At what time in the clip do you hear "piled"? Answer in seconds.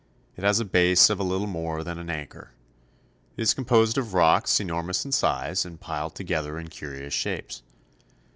5.79-6.15